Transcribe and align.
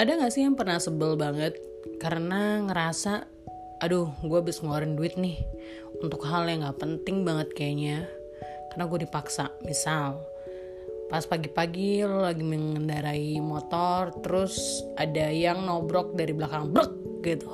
Ada 0.00 0.16
gak 0.16 0.32
sih 0.32 0.48
yang 0.48 0.56
pernah 0.56 0.80
sebel 0.80 1.12
banget? 1.12 1.60
Karena 2.00 2.64
ngerasa 2.64 3.20
aduh 3.84 4.08
gue 4.24 4.32
habis 4.32 4.64
ngeluarin 4.64 4.96
duit 4.96 5.20
nih 5.20 5.44
untuk 6.00 6.24
hal 6.24 6.48
yang 6.48 6.64
gak 6.64 6.80
penting 6.80 7.20
banget 7.20 7.52
kayaknya. 7.52 8.08
Karena 8.72 8.88
gue 8.88 9.04
dipaksa. 9.04 9.52
Misal 9.60 10.16
pas 11.12 11.20
pagi-pagi 11.28 12.00
lo 12.08 12.24
lagi 12.24 12.40
mengendarai 12.40 13.44
motor 13.44 14.16
terus 14.24 14.80
ada 14.96 15.28
yang 15.28 15.68
nobrok 15.68 16.16
dari 16.16 16.32
belakang 16.32 16.72
brek 16.72 16.92
gitu. 17.20 17.52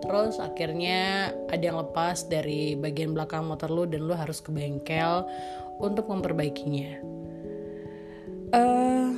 Terus 0.00 0.40
akhirnya 0.40 1.28
ada 1.52 1.60
yang 1.60 1.76
lepas 1.76 2.24
dari 2.24 2.72
bagian 2.72 3.12
belakang 3.12 3.44
motor 3.44 3.68
lo 3.68 3.84
dan 3.84 4.08
lo 4.08 4.16
harus 4.16 4.40
ke 4.40 4.48
bengkel 4.48 5.28
untuk 5.76 6.08
memperbaikinya. 6.08 7.04
Uh, 8.56 9.12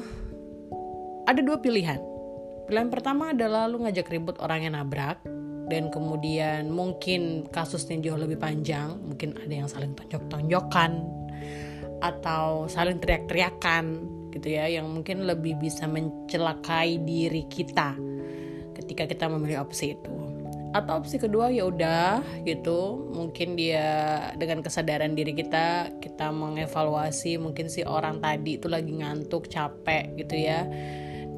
ada 1.31 1.39
dua 1.39 1.63
pilihan 1.63 2.08
pilihan 2.69 2.93
pertama 2.93 3.33
adalah 3.33 3.65
lo 3.65 3.81
ngajak 3.81 4.13
ribut 4.13 4.37
orang 4.45 4.69
yang 4.69 4.77
nabrak 4.77 5.25
dan 5.73 5.89
kemudian 5.89 6.69
mungkin 6.69 7.49
kasusnya 7.49 7.97
jauh 8.05 8.21
lebih 8.21 8.37
panjang 8.37 8.93
mungkin 9.09 9.41
ada 9.41 9.65
yang 9.65 9.69
saling 9.73 9.97
tonjok-tonjokan 9.97 11.01
atau 12.05 12.69
saling 12.69 13.01
teriak-teriakan 13.01 13.85
gitu 14.37 14.53
ya 14.53 14.69
yang 14.69 14.85
mungkin 14.93 15.25
lebih 15.25 15.57
bisa 15.57 15.89
mencelakai 15.89 17.01
diri 17.03 17.49
kita 17.49 17.97
ketika 18.77 19.09
kita 19.09 19.27
memilih 19.27 19.65
opsi 19.67 19.99
itu. 19.99 20.15
Atau 20.77 21.01
opsi 21.01 21.17
kedua 21.17 21.49
ya 21.49 21.65
udah 21.65 22.21
gitu 22.45 23.09
mungkin 23.17 23.57
dia 23.57 24.21
dengan 24.37 24.61
kesadaran 24.61 25.17
diri 25.17 25.33
kita 25.33 25.97
kita 25.99 26.29
mengevaluasi 26.29 27.41
mungkin 27.41 27.73
si 27.73 27.83
orang 27.89 28.21
tadi 28.21 28.61
itu 28.61 28.69
lagi 28.69 28.93
ngantuk 28.93 29.49
capek 29.49 30.13
gitu 30.21 30.37
ya 30.37 30.69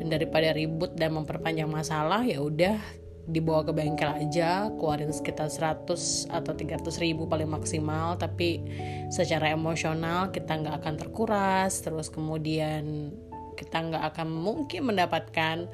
dan 0.00 0.08
daripada 0.08 0.56
ribut 0.56 0.96
dan 0.96 1.12
memperpanjang 1.12 1.68
masalah 1.68 2.24
ya 2.24 2.40
udah 2.40 2.80
dibawa 3.28 3.62
ke 3.62 3.76
bengkel 3.76 4.10
aja 4.10 4.72
keluarin 4.80 5.12
sekitar 5.12 5.52
100 5.52 6.32
atau 6.32 6.52
300 6.56 7.04
ribu 7.04 7.28
paling 7.28 7.52
maksimal. 7.52 8.16
Tapi 8.16 8.64
secara 9.12 9.52
emosional 9.52 10.32
kita 10.32 10.56
nggak 10.56 10.80
akan 10.80 10.94
terkuras. 10.96 11.84
Terus 11.84 12.08
kemudian 12.08 13.12
kita 13.60 13.76
nggak 13.76 14.16
akan 14.16 14.28
mungkin 14.32 14.88
mendapatkan 14.88 15.68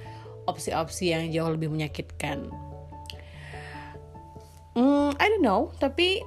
opsi-opsi 0.50 1.14
yang 1.14 1.30
jauh 1.30 1.54
lebih 1.54 1.70
menyakitkan. 1.70 2.50
Hmm, 4.74 5.14
I 5.16 5.26
don't 5.30 5.46
know. 5.46 5.70
Tapi 5.78 6.20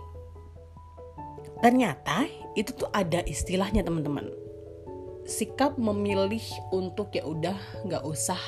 ternyata 1.59 2.25
itu 2.56 2.72
tuh 2.72 2.88
ada 2.95 3.19
istilahnya 3.28 3.84
teman-teman 3.84 4.48
sikap 5.30 5.77
memilih 5.77 6.41
untuk 6.73 7.13
ya 7.13 7.23
udah 7.23 7.55
nggak 7.85 8.03
usah 8.03 8.41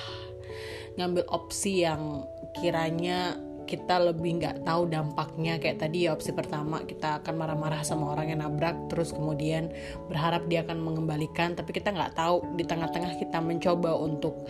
ngambil 0.98 1.24
opsi 1.32 1.86
yang 1.86 2.26
kiranya 2.58 3.38
kita 3.70 4.04
lebih 4.04 4.44
nggak 4.44 4.68
tahu 4.68 4.92
dampaknya. 4.92 5.56
Kayak 5.56 5.88
tadi 5.88 6.04
ya 6.04 6.12
opsi 6.12 6.36
pertama 6.36 6.84
kita 6.84 7.24
akan 7.24 7.34
marah-marah 7.40 7.88
sama 7.88 8.12
orang 8.12 8.36
yang 8.36 8.44
nabrak 8.44 8.92
terus 8.92 9.16
kemudian 9.16 9.72
berharap 10.12 10.44
dia 10.52 10.68
akan 10.68 10.84
mengembalikan 10.84 11.56
tapi 11.56 11.72
kita 11.72 11.96
nggak 11.96 12.20
tahu 12.20 12.44
di 12.60 12.68
tengah-tengah 12.68 13.16
kita 13.16 13.40
mencoba 13.40 13.96
untuk 13.96 14.44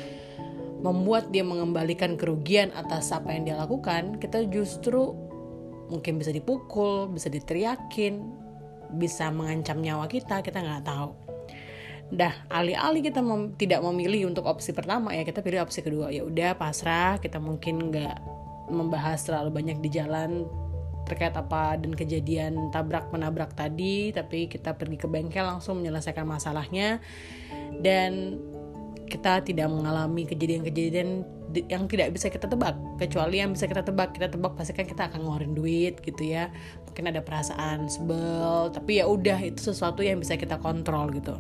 membuat 0.82 1.30
dia 1.30 1.46
mengembalikan 1.46 2.18
kerugian 2.18 2.74
atas 2.74 3.14
apa 3.14 3.30
yang 3.38 3.46
dia 3.46 3.54
lakukan 3.54 4.18
kita 4.18 4.50
justru 4.50 5.14
mungkin 5.94 6.18
bisa 6.18 6.34
dipukul 6.34 7.06
bisa 7.14 7.30
diteriakin 7.30 8.26
bisa 8.98 9.30
mengancam 9.30 9.78
nyawa 9.78 10.10
kita 10.10 10.42
kita 10.42 10.58
nggak 10.58 10.90
tahu 10.90 11.14
dah 12.12 12.36
alih-alih 12.52 13.08
kita 13.08 13.24
mem 13.24 13.56
tidak 13.56 13.80
memilih 13.80 14.28
untuk 14.28 14.44
opsi 14.44 14.76
pertama 14.76 15.16
ya 15.16 15.24
kita 15.24 15.40
pilih 15.40 15.64
opsi 15.64 15.80
kedua. 15.80 16.12
Ya 16.12 16.28
udah 16.28 16.60
pasrah 16.60 17.18
kita 17.24 17.40
mungkin 17.40 17.88
nggak 17.88 18.16
membahas 18.68 19.24
terlalu 19.24 19.64
banyak 19.64 19.80
di 19.80 19.90
jalan 19.96 20.44
terkait 21.08 21.36
apa 21.36 21.76
dan 21.80 21.92
kejadian 21.96 22.72
tabrak 22.72 23.10
menabrak 23.12 23.52
tadi 23.56 24.16
tapi 24.16 24.48
kita 24.48 24.76
pergi 24.76 25.00
ke 25.00 25.08
bengkel 25.08 25.44
langsung 25.48 25.80
menyelesaikan 25.80 26.28
masalahnya. 26.28 27.00
Dan 27.80 28.38
kita 29.08 29.44
tidak 29.44 29.68
mengalami 29.68 30.24
kejadian-kejadian 30.24 31.24
yang 31.68 31.84
tidak 31.88 32.16
bisa 32.16 32.28
kita 32.28 32.48
tebak. 32.48 32.76
Kecuali 33.00 33.40
yang 33.40 33.56
bisa 33.56 33.72
kita 33.72 33.88
tebak 33.88 34.16
kita 34.16 34.28
tebak 34.28 34.56
pasti 34.60 34.76
kan 34.76 34.84
kita 34.84 35.08
akan 35.08 35.24
ngeluarin 35.24 35.56
duit 35.56 36.04
gitu 36.04 36.28
ya. 36.28 36.52
Mungkin 36.92 37.08
ada 37.08 37.24
perasaan 37.24 37.88
sebel 37.88 38.68
tapi 38.76 39.00
ya 39.00 39.08
udah 39.08 39.40
itu 39.40 39.72
sesuatu 39.72 40.04
yang 40.04 40.20
bisa 40.20 40.36
kita 40.36 40.60
kontrol 40.60 41.08
gitu 41.16 41.40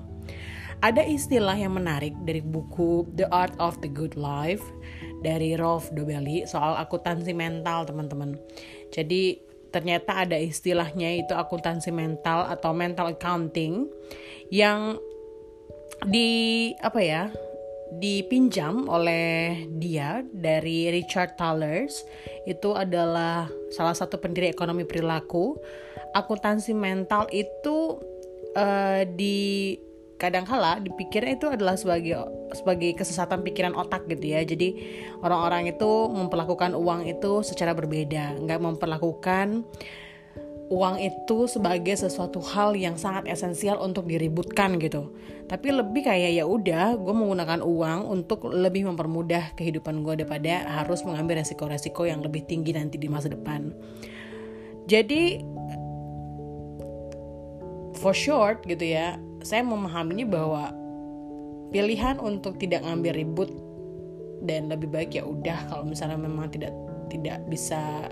ada 0.81 1.06
istilah 1.06 1.53
yang 1.53 1.78
menarik 1.78 2.18
dari 2.25 2.42
buku 2.42 3.06
The 3.14 3.30
Art 3.30 3.53
of 3.62 3.78
the 3.86 3.90
Good 3.90 4.18
Life 4.18 4.66
dari 5.22 5.53
Rolf 5.53 5.94
Dobelli 5.94 6.50
soal 6.50 6.74
akuntansi 6.81 7.38
mental, 7.38 7.86
teman-teman. 7.86 8.34
Jadi 8.90 9.38
ternyata 9.70 10.25
ada 10.25 10.36
istilahnya 10.36 11.22
itu 11.22 11.31
akuntansi 11.38 11.94
mental 11.94 12.50
atau 12.50 12.74
mental 12.74 13.14
accounting 13.14 13.88
yang 14.50 14.97
di 16.09 16.74
apa 16.81 17.00
ya? 17.00 17.25
dipinjam 17.91 18.88
oleh 18.88 19.68
dia 19.75 20.24
dari 20.31 20.88
Richard 20.96 21.36
Thalers 21.36 22.08
itu 22.47 22.72
adalah 22.72 23.52
salah 23.68 23.91
satu 23.91 24.16
pendiri 24.16 24.47
ekonomi 24.47 24.88
perilaku 24.88 25.59
akuntansi 26.16 26.72
mental 26.72 27.28
itu 27.36 28.00
uh, 28.56 29.03
di 29.03 29.75
kadangkala 30.22 30.78
dipikirnya 30.86 31.34
itu 31.34 31.50
adalah 31.50 31.74
sebagai 31.74 32.30
sebagai 32.54 32.94
kesesatan 32.94 33.42
pikiran 33.42 33.74
otak 33.74 34.06
gitu 34.06 34.38
ya. 34.38 34.46
Jadi 34.46 34.78
orang-orang 35.26 35.74
itu 35.74 35.90
memperlakukan 36.14 36.78
uang 36.78 37.09
itu 37.09 37.42
secara 37.42 37.74
berbeda. 37.74 38.38
Nggak 38.38 38.62
memperlakukan 38.62 39.66
uang 40.72 41.04
itu 41.04 41.52
sebagai 41.52 41.98
sesuatu 42.00 42.40
hal 42.40 42.78
yang 42.80 42.96
sangat 42.96 43.28
esensial 43.28 43.82
untuk 43.82 44.06
diributkan 44.06 44.78
gitu. 44.78 45.12
Tapi 45.50 45.68
lebih 45.74 46.08
kayak 46.08 46.32
ya 46.38 46.46
udah 46.48 46.96
gue 46.96 47.12
menggunakan 47.12 47.59
uang 47.59 48.08
untuk 48.08 48.48
lebih 48.48 48.88
mempermudah 48.88 49.58
kehidupan 49.59 50.06
gue 50.06 50.24
daripada 50.24 50.64
harus 50.80 51.03
mengambil 51.03 51.44
resiko-resiko 51.44 52.08
yang 52.08 52.24
lebih 52.24 52.48
tinggi 52.48 52.72
nanti 52.72 52.96
di 52.96 53.12
masa 53.12 53.28
depan. 53.28 53.74
Jadi 54.88 55.44
for 58.00 58.16
short 58.16 58.64
gitu 58.64 58.96
ya 58.96 59.20
saya 59.41 59.66
memahaminya 59.66 60.28
bahwa 60.28 60.63
pilihan 61.72 62.19
untuk 62.19 62.59
tidak 62.59 62.84
ngambil 62.84 63.16
ribut 63.16 63.50
dan 64.44 64.68
lebih 64.68 64.90
baik 64.90 65.16
ya 65.16 65.24
udah 65.24 65.69
kalau 65.69 65.85
misalnya 65.85 66.18
memang 66.18 66.50
tidak 66.52 66.74
tidak 67.07 67.44
bisa 67.47 68.09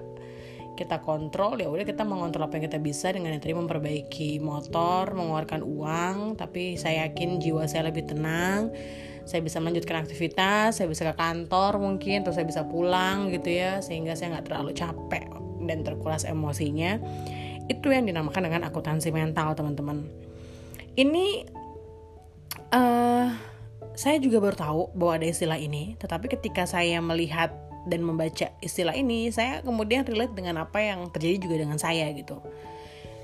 kita 0.77 1.01
kontrol 1.03 1.59
ya 1.59 1.67
udah 1.67 1.83
kita 1.83 2.07
mengontrol 2.07 2.47
apa 2.47 2.55
yang 2.55 2.71
kita 2.71 2.79
bisa 2.79 3.11
dengan 3.11 3.35
yang 3.35 3.43
tadi 3.43 3.51
memperbaiki 3.57 4.39
motor 4.39 5.11
mengeluarkan 5.11 5.59
uang 5.65 6.39
tapi 6.39 6.79
saya 6.79 7.09
yakin 7.09 7.41
jiwa 7.43 7.67
saya 7.67 7.91
lebih 7.91 8.07
tenang 8.07 8.71
saya 9.27 9.43
bisa 9.43 9.59
melanjutkan 9.59 9.99
aktivitas 9.99 10.79
saya 10.79 10.87
bisa 10.87 11.11
ke 11.11 11.15
kantor 11.19 11.83
mungkin 11.83 12.23
atau 12.23 12.31
saya 12.31 12.47
bisa 12.47 12.63
pulang 12.63 13.27
gitu 13.33 13.51
ya 13.51 13.83
sehingga 13.83 14.15
saya 14.15 14.39
nggak 14.39 14.45
terlalu 14.47 14.71
capek 14.71 15.39
dan 15.69 15.83
terkuras 15.83 16.23
emosinya. 16.23 16.97
Itu 17.69 17.93
yang 17.93 18.09
dinamakan 18.09 18.49
dengan 18.49 18.65
akuntansi 18.65 19.13
mental 19.13 19.53
teman-teman 19.53 20.28
ini 20.99 21.47
uh, 22.75 23.31
saya 23.95 24.17
juga 24.19 24.43
baru 24.43 24.55
tahu 24.59 24.81
bahwa 24.95 25.13
ada 25.23 25.27
istilah 25.31 25.55
ini, 25.55 25.95
tetapi 25.95 26.27
ketika 26.27 26.67
saya 26.67 26.99
melihat 26.99 27.55
dan 27.87 28.03
membaca 28.03 28.51
istilah 28.59 28.95
ini, 28.95 29.31
saya 29.31 29.63
kemudian 29.63 30.03
relate 30.03 30.35
dengan 30.35 30.59
apa 30.67 30.83
yang 30.83 31.07
terjadi 31.15 31.37
juga 31.39 31.55
dengan 31.63 31.79
saya 31.79 32.11
gitu. 32.11 32.43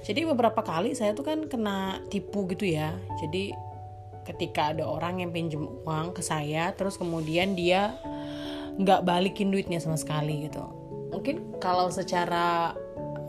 Jadi 0.05 0.23
beberapa 0.23 0.61
kali 0.63 0.95
saya 0.95 1.11
tuh 1.17 1.25
kan 1.27 1.49
kena 1.51 1.99
tipu 2.07 2.47
gitu 2.47 2.63
ya. 2.63 2.95
Jadi 3.19 3.51
ketika 4.25 4.73
ada 4.73 4.85
orang 4.85 5.21
yang 5.21 5.31
pinjem 5.33 5.66
uang 5.83 6.16
ke 6.16 6.21
saya, 6.23 6.71
terus 6.73 6.95
kemudian 6.95 7.57
dia 7.57 7.97
nggak 8.75 9.03
balikin 9.03 9.51
duitnya 9.51 9.81
sama 9.81 9.97
sekali 9.99 10.47
gitu. 10.47 10.63
Mungkin 11.11 11.57
kalau 11.63 11.87
secara 11.87 12.75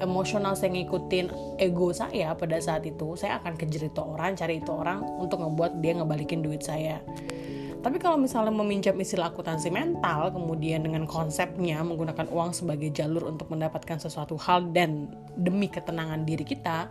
emosional 0.02 0.52
saya 0.56 0.72
ngikutin 0.76 1.58
ego 1.60 1.92
saya 1.92 2.36
pada 2.36 2.60
saat 2.60 2.84
itu 2.84 3.16
saya 3.16 3.40
akan 3.40 3.56
kejar 3.56 3.88
itu 3.88 4.00
orang 4.00 4.36
cari 4.36 4.60
itu 4.60 4.70
orang 4.72 5.00
untuk 5.16 5.40
ngebuat 5.40 5.80
dia 5.80 5.96
ngebalikin 5.96 6.44
duit 6.44 6.64
saya. 6.64 7.00
Tapi 7.86 8.02
kalau 8.02 8.18
misalnya 8.18 8.50
meminjam 8.50 8.98
istilah 8.98 9.30
akuntansi 9.30 9.70
mental 9.70 10.34
kemudian 10.34 10.82
dengan 10.82 11.06
konsepnya 11.06 11.86
menggunakan 11.86 12.26
uang 12.34 12.50
sebagai 12.50 12.90
jalur 12.90 13.30
untuk 13.30 13.46
mendapatkan 13.46 14.02
sesuatu 14.02 14.34
hal 14.42 14.74
dan 14.74 15.06
demi 15.38 15.70
ketenangan 15.70 16.26
diri 16.26 16.42
kita 16.42 16.90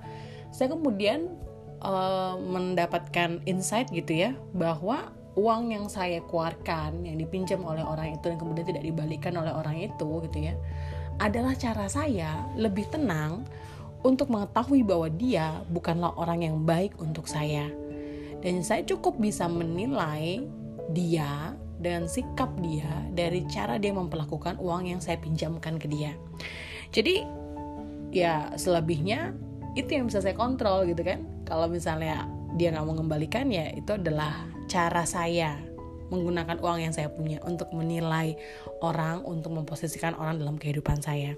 saya 0.56 0.72
kemudian 0.72 1.36
uh, 1.84 2.40
mendapatkan 2.40 3.44
insight 3.44 3.92
gitu 3.92 4.16
ya 4.16 4.31
bahwa 4.56 5.12
uang 5.36 5.75
yang 5.75 5.86
saya 5.92 6.24
keluarkan 6.24 7.04
yang 7.04 7.19
dipinjam 7.19 7.60
oleh 7.68 7.84
orang 7.84 8.16
itu 8.16 8.31
dan 8.31 8.40
kemudian 8.40 8.63
tidak 8.63 8.88
dibalikan 8.88 9.36
oleh 9.36 9.51
orang 9.51 9.75
itu 9.75 10.08
gitu 10.31 10.48
ya 10.48 10.56
adalah 11.20 11.56
cara 11.56 11.88
saya 11.88 12.44
lebih 12.60 12.88
tenang 12.92 13.48
untuk 14.06 14.30
mengetahui 14.30 14.86
bahwa 14.86 15.08
dia 15.10 15.66
bukanlah 15.72 16.14
orang 16.20 16.46
yang 16.46 16.58
baik 16.62 16.94
untuk 17.02 17.26
saya. 17.26 17.72
Dan 18.44 18.62
saya 18.62 18.86
cukup 18.86 19.18
bisa 19.18 19.50
menilai 19.50 20.46
dia 20.94 21.58
dengan 21.82 22.06
sikap 22.06 22.54
dia 22.62 22.88
dari 23.12 23.44
cara 23.50 23.82
dia 23.82 23.92
memperlakukan 23.92 24.62
uang 24.62 24.86
yang 24.86 25.02
saya 25.02 25.18
pinjamkan 25.18 25.82
ke 25.82 25.90
dia. 25.90 26.14
Jadi 26.94 27.26
ya 28.14 28.54
selebihnya 28.54 29.34
itu 29.74 29.90
yang 29.92 30.08
bisa 30.08 30.22
saya 30.22 30.38
kontrol 30.38 30.86
gitu 30.86 31.02
kan. 31.02 31.26
Kalau 31.50 31.66
misalnya 31.66 32.30
dia 32.56 32.72
nggak 32.72 32.86
mau 32.86 32.96
mengembalikan 32.96 33.50
ya 33.50 33.74
itu 33.74 33.98
adalah 33.98 34.46
cara 34.70 35.04
saya 35.04 35.60
menggunakan 36.10 36.57
uang 36.62 36.78
yang 36.81 36.94
saya 36.94 37.10
punya 37.10 37.42
untuk 37.46 37.72
menilai 37.74 38.38
orang, 38.81 39.25
untuk 39.25 39.54
memposisikan 39.54 40.13
orang 40.18 40.38
dalam 40.38 40.56
kehidupan 40.60 41.02
saya. 41.02 41.34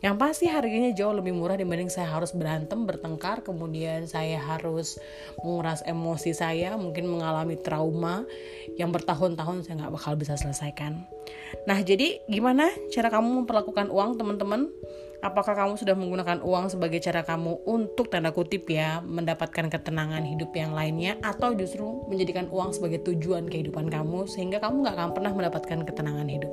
Yang 0.00 0.14
pasti 0.20 0.46
harganya 0.50 0.94
jauh 0.94 1.14
lebih 1.16 1.34
murah 1.34 1.58
dibanding 1.58 1.90
saya 1.90 2.10
harus 2.10 2.30
berantem, 2.34 2.86
bertengkar, 2.86 3.42
kemudian 3.42 4.06
saya 4.06 4.38
harus 4.38 5.00
menguras 5.42 5.82
emosi 5.84 6.32
saya, 6.36 6.78
mungkin 6.78 7.10
mengalami 7.10 7.58
trauma 7.58 8.26
yang 8.78 8.94
bertahun-tahun 8.94 9.66
saya 9.66 9.74
nggak 9.84 9.94
bakal 9.94 10.14
bisa 10.14 10.38
selesaikan. 10.38 11.04
Nah, 11.64 11.80
jadi 11.80 12.20
gimana 12.28 12.68
cara 12.92 13.08
kamu 13.08 13.44
memperlakukan 13.44 13.88
uang, 13.88 14.20
teman-teman? 14.20 14.68
Apakah 15.24 15.56
kamu 15.56 15.80
sudah 15.80 15.96
menggunakan 15.96 16.44
uang 16.44 16.68
sebagai 16.68 17.00
cara 17.00 17.24
kamu 17.24 17.64
untuk 17.64 18.12
tanda 18.12 18.28
kutip 18.28 18.68
ya 18.68 19.00
mendapatkan 19.00 19.72
ketenangan 19.72 20.20
hidup 20.20 20.52
yang 20.52 20.76
lainnya 20.76 21.16
atau 21.24 21.56
justru 21.56 22.04
menjadikan 22.12 22.44
uang 22.52 22.76
sebagai 22.76 23.00
tujuan 23.08 23.48
kehidupan 23.48 23.88
kamu 23.88 24.28
sehingga 24.28 24.60
kamu 24.60 24.84
nggak 24.84 24.94
akan 25.00 25.10
pernah 25.16 25.32
mendapatkan 25.32 25.80
ketenangan 25.88 26.28
hidup. 26.28 26.52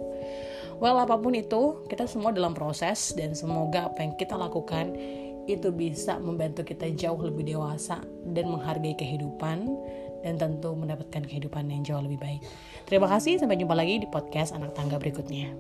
Well 0.80 1.04
apa 1.04 1.20
pun 1.20 1.36
itu 1.36 1.84
kita 1.92 2.08
semua 2.08 2.32
dalam 2.32 2.56
proses 2.56 3.12
dan 3.12 3.36
semoga 3.36 3.92
apa 3.92 4.08
yang 4.08 4.16
kita 4.16 4.40
lakukan 4.40 4.96
itu 5.52 5.68
bisa 5.76 6.16
membantu 6.24 6.64
kita 6.64 6.88
jauh 6.96 7.20
lebih 7.20 7.52
dewasa 7.52 8.00
dan 8.32 8.48
menghargai 8.48 8.96
kehidupan 8.96 9.68
dan 10.24 10.40
tentu 10.40 10.72
mendapatkan 10.80 11.28
kehidupan 11.28 11.68
yang 11.68 11.84
jauh 11.84 12.00
lebih 12.00 12.24
baik. 12.24 12.40
Terima 12.88 13.12
kasih, 13.12 13.36
sampai 13.36 13.60
jumpa 13.60 13.76
lagi 13.76 14.00
di 14.00 14.08
podcast 14.08 14.56
Anak 14.56 14.80
Tangga 14.80 14.96
berikutnya. 14.96 15.52